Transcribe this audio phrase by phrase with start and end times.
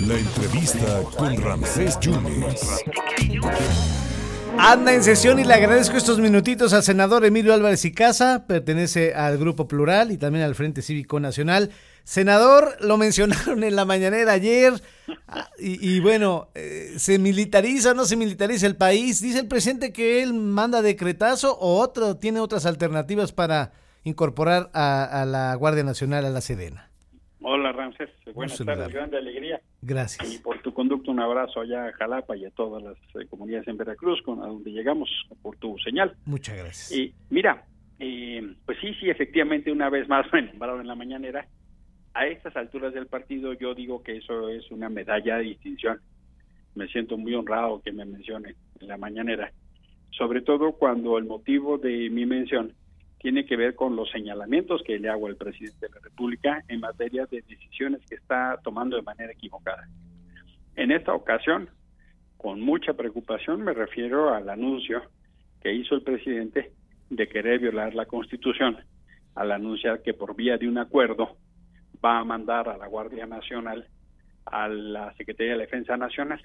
[0.00, 2.84] La entrevista con Ramsés Yunes.
[4.56, 9.14] Anda en sesión y le agradezco estos minutitos al senador Emilio Álvarez y Casa, pertenece
[9.14, 11.70] al Grupo Plural y también al Frente Cívico Nacional.
[12.04, 14.80] Senador, lo mencionaron en la mañanera ayer
[15.26, 19.20] ah, y, bueno, eh, ¿se militariza o no se militariza el país?
[19.20, 23.72] Dice el presidente que él manda decretazo o otro, tiene otras alternativas para
[24.04, 26.89] incorporar a, la Guardia Nacional a la Sedena.
[27.80, 29.58] Ramsés, buenas tardes, grande alegría.
[29.80, 30.34] Gracias.
[30.34, 33.66] Y por tu conducto un abrazo allá a Jalapa y a todas las eh, comunidades
[33.68, 35.08] en Veracruz, con a donde llegamos
[35.40, 36.14] por tu señal.
[36.26, 36.92] Muchas gracias.
[36.92, 37.64] Y mira,
[37.98, 41.46] eh, pues sí, sí, efectivamente una vez más me nombraron en la mañanera.
[42.12, 46.00] A estas alturas del partido yo digo que eso es una medalla de distinción.
[46.74, 49.52] Me siento muy honrado que me mencione en la mañanera,
[50.10, 52.74] sobre todo cuando el motivo de mi mención
[53.20, 56.80] tiene que ver con los señalamientos que le hago al presidente de la República en
[56.80, 59.86] materia de decisiones que está tomando de manera equivocada.
[60.74, 61.68] En esta ocasión,
[62.38, 65.02] con mucha preocupación me refiero al anuncio
[65.60, 66.72] que hizo el presidente
[67.10, 68.78] de querer violar la Constitución
[69.34, 71.36] al anunciar que por vía de un acuerdo
[72.02, 73.86] va a mandar a la Guardia Nacional
[74.46, 76.40] a la Secretaría de Defensa Nacional.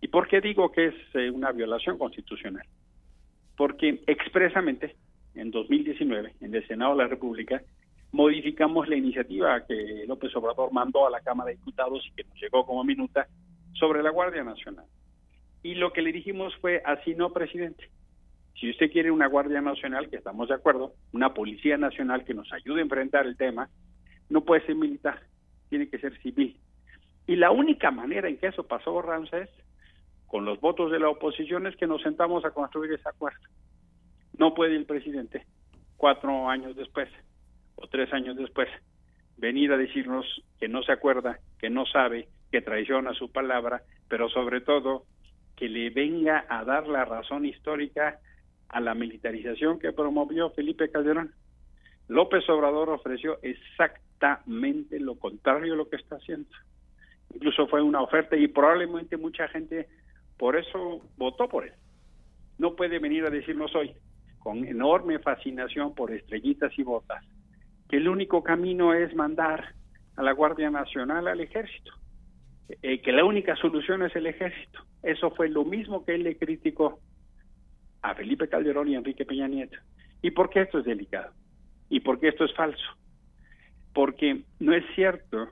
[0.00, 2.66] ¿Y por qué digo que es eh, una violación constitucional?
[3.56, 4.96] Porque expresamente
[5.34, 7.62] en 2019, en el Senado de la República,
[8.12, 12.40] modificamos la iniciativa que López Obrador mandó a la Cámara de Diputados y que nos
[12.40, 13.26] llegó como minuta
[13.72, 14.84] sobre la Guardia Nacional.
[15.62, 17.88] Y lo que le dijimos fue, así no, presidente.
[18.60, 22.52] Si usted quiere una Guardia Nacional, que estamos de acuerdo, una Policía Nacional que nos
[22.52, 23.68] ayude a enfrentar el tema,
[24.28, 25.20] no puede ser militar,
[25.68, 26.58] tiene que ser civil.
[27.26, 29.48] Y la única manera en que eso pasó, Ramsés,
[30.26, 33.40] con los votos de la oposición, es que nos sentamos a construir ese acuerdo.
[34.38, 35.46] No puede el presidente,
[35.96, 37.08] cuatro años después
[37.76, 38.68] o tres años después,
[39.36, 40.24] venir a decirnos
[40.58, 45.04] que no se acuerda, que no sabe, que traiciona su palabra, pero sobre todo
[45.56, 48.18] que le venga a dar la razón histórica
[48.68, 51.34] a la militarización que promovió Felipe Calderón.
[52.08, 56.48] López Obrador ofreció exactamente lo contrario a lo que está haciendo.
[57.34, 59.88] Incluso fue una oferta y probablemente mucha gente
[60.38, 61.72] por eso votó por él.
[62.58, 63.94] No puede venir a decirnos hoy,
[64.42, 67.24] con enorme fascinación por estrellitas y botas,
[67.88, 69.74] que el único camino es mandar
[70.16, 71.92] a la Guardia Nacional al ejército,
[72.82, 74.80] eh, que la única solución es el ejército.
[75.02, 76.98] Eso fue lo mismo que él le criticó
[78.02, 79.78] a Felipe Calderón y a Enrique Peña Nieto.
[80.22, 81.32] ¿Y por qué esto es delicado?
[81.88, 82.82] ¿Y por qué esto es falso?
[83.94, 85.50] Porque no es cierto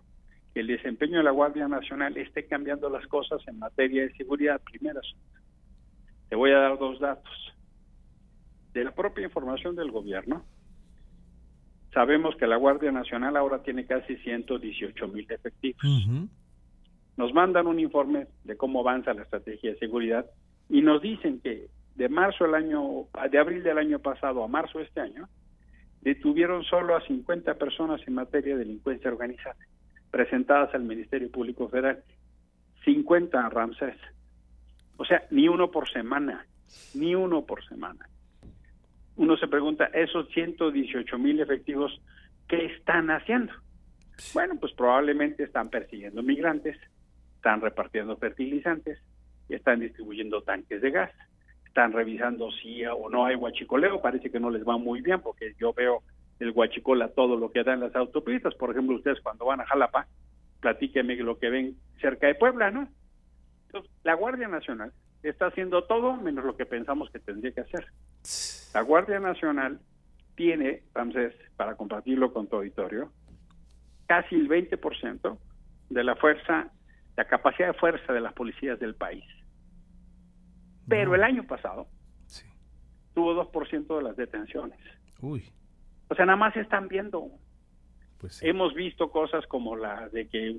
[0.53, 4.61] que el desempeño de la Guardia Nacional esté cambiando las cosas en materia de seguridad.
[4.65, 5.01] Primero,
[6.29, 7.51] te voy a dar dos datos
[8.73, 10.45] de la propia información del gobierno,
[11.93, 15.83] sabemos que la Guardia Nacional ahora tiene casi 118 mil efectivos.
[17.17, 20.27] Nos mandan un informe de cómo avanza la estrategia de seguridad
[20.69, 21.67] y nos dicen que
[21.97, 25.29] de marzo del año, de abril del año pasado a marzo de este año,
[26.01, 29.57] detuvieron solo a 50 personas en materia de delincuencia organizada,
[30.11, 32.03] presentadas al Ministerio Público Federal.
[32.85, 33.97] 50 Ramsés.
[34.97, 36.47] O sea, ni uno por semana,
[36.95, 38.09] ni uno por semana
[39.21, 42.01] uno se pregunta, esos 118 mil efectivos,
[42.49, 43.53] ¿qué están haciendo?
[44.33, 46.79] Bueno, pues probablemente están persiguiendo migrantes,
[47.37, 48.99] están repartiendo fertilizantes,
[49.51, 51.11] están distribuyendo tanques de gas,
[51.67, 55.53] están revisando si o no hay huachicoleo, parece que no les va muy bien porque
[55.59, 56.03] yo veo
[56.39, 59.67] el huachicola todo lo que da en las autopistas, por ejemplo, ustedes cuando van a
[59.67, 60.07] Jalapa,
[60.61, 62.89] platíquenme lo que ven cerca de Puebla, ¿no?
[63.67, 67.87] Entonces, la Guardia Nacional está haciendo todo menos lo que pensamos que tendría que hacer.
[68.75, 69.81] La Guardia Nacional
[70.37, 73.13] tiene, Ramsés, para compartirlo con tu auditorio,
[74.07, 75.39] casi el 20%
[75.91, 76.71] de la fuerza,
[77.17, 79.25] la capacidad de fuerza de las policías del país.
[80.89, 81.89] Pero el año pasado
[83.15, 84.79] tuvo 2% de las detenciones.
[85.21, 85.45] Uy.
[86.09, 87.29] O sea, nada más están viendo.
[88.19, 90.59] Pues Hemos visto cosas como la de que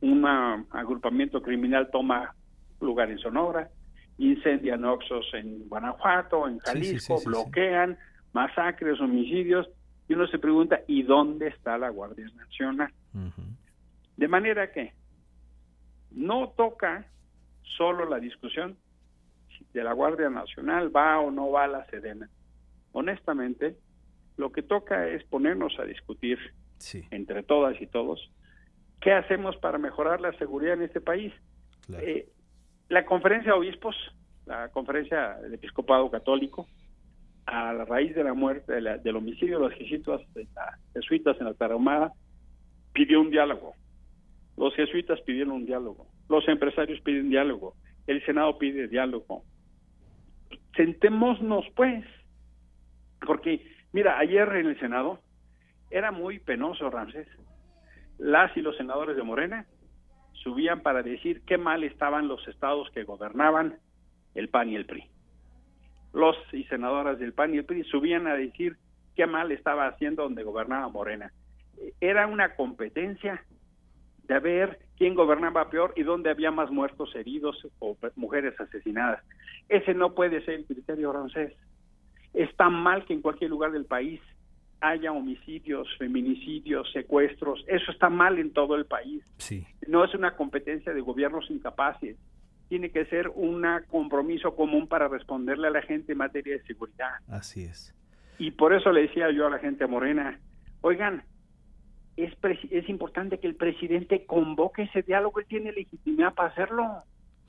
[0.00, 2.34] un agrupamiento criminal toma
[2.80, 3.70] lugar en Sonora,
[4.18, 7.98] incendian oxos en Guanajuato, en Jalisco, bloquean,
[8.32, 9.68] masacres, homicidios,
[10.08, 12.92] y uno se pregunta, ¿y dónde está la Guardia Nacional?
[14.16, 14.92] De manera que
[16.10, 17.06] no toca
[17.76, 18.76] solo la discusión
[19.72, 22.28] de la Guardia Nacional va o no va a la Sedena.
[22.92, 23.76] Honestamente,
[24.36, 26.38] lo que toca es ponernos a discutir
[27.10, 28.30] entre todas y todos
[29.00, 31.32] qué hacemos para mejorar la seguridad en este país.
[31.98, 32.28] Eh,
[32.88, 33.96] la conferencia de obispos,
[34.46, 36.66] la conferencia del episcopado católico,
[37.46, 40.46] a la raíz de la muerte, del homicidio de los jesuitas, de
[40.94, 42.12] jesuitas en la Tarahumara,
[42.92, 43.74] pidió un diálogo.
[44.56, 46.06] Los jesuitas pidieron un diálogo.
[46.28, 47.74] Los empresarios piden diálogo.
[48.06, 49.42] El Senado pide diálogo.
[50.76, 52.04] Sentémonos, pues.
[53.26, 55.20] Porque, mira, ayer en el Senado
[55.90, 57.28] era muy penoso, Ramsés.
[58.18, 59.66] Las y los senadores de Morena
[60.42, 63.78] subían para decir qué mal estaban los estados que gobernaban
[64.34, 65.04] el PAN y el PRI.
[66.12, 68.76] Los y senadoras del PAN y el PRI subían a decir
[69.14, 71.32] qué mal estaba haciendo donde gobernaba Morena.
[72.00, 73.44] Era una competencia
[74.24, 79.22] de ver quién gobernaba peor y dónde había más muertos, heridos o mujeres asesinadas.
[79.68, 81.54] Ese no puede ser el criterio francés.
[82.32, 84.20] Está mal que en cualquier lugar del país
[84.82, 87.64] haya homicidios, feminicidios, secuestros.
[87.68, 89.22] Eso está mal en todo el país.
[89.38, 89.64] Sí.
[89.86, 92.16] No es una competencia de gobiernos incapaces.
[92.68, 97.12] Tiene que ser un compromiso común para responderle a la gente en materia de seguridad.
[97.28, 97.94] Así es.
[98.38, 100.40] Y por eso le decía yo a la gente morena,
[100.80, 101.22] oigan,
[102.16, 102.32] es,
[102.70, 107.04] es importante que el presidente convoque ese diálogo, él tiene legitimidad para hacerlo.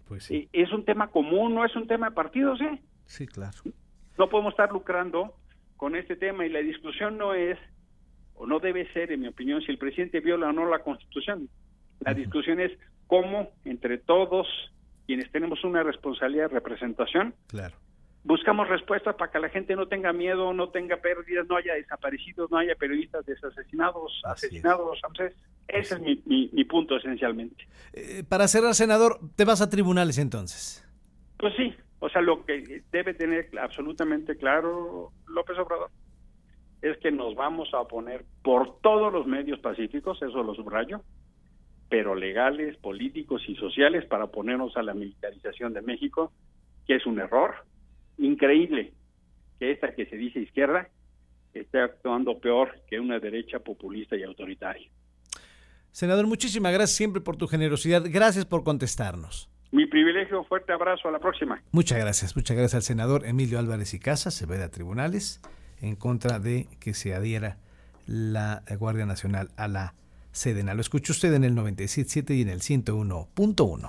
[0.08, 0.50] Pues sí.
[0.54, 2.80] Es un tema común, no es un tema de partidos, ¿eh?
[3.06, 3.58] Sí, claro.
[4.18, 5.34] No podemos estar lucrando
[5.84, 7.60] con este tema y la discusión no es,
[8.36, 11.50] o no debe ser, en mi opinión, si el presidente viola o no la Constitución.
[12.00, 12.72] La discusión es
[13.06, 14.48] cómo entre todos
[15.06, 17.76] quienes tenemos una responsabilidad de representación, claro
[18.24, 22.50] buscamos respuestas para que la gente no tenga miedo, no tenga pérdidas, no haya desaparecidos,
[22.50, 25.02] no haya periodistas desasesinados, asesinados,
[25.68, 27.68] Ese es mi, mi, punto esencialmente.
[27.92, 30.88] Eh, para cerrar, senador, ¿te vas a tribunales entonces?
[31.38, 35.90] Pues sí, o sea, lo que debe tener absolutamente claro López Obrador
[36.82, 41.02] es que nos vamos a oponer por todos los medios pacíficos, eso lo subrayo,
[41.88, 46.34] pero legales, políticos y sociales para oponernos a la militarización de México,
[46.86, 47.56] que es un error,
[48.18, 48.92] increíble
[49.58, 50.90] que esta que se dice izquierda
[51.54, 54.90] esté actuando peor que una derecha populista y autoritaria.
[55.92, 58.04] Senador, muchísimas gracias siempre por tu generosidad.
[58.06, 59.53] Gracias por contestarnos.
[59.74, 61.60] Mi privilegio, fuerte abrazo, a la próxima.
[61.72, 65.42] Muchas gracias, muchas gracias al senador Emilio Álvarez y Casa, se ve a tribunales
[65.82, 67.58] en contra de que se adhiera
[68.06, 69.96] la Guardia Nacional a la
[70.32, 70.76] Sedena.
[70.76, 73.88] Lo escucha usted en el 97.7 y en el 101.1.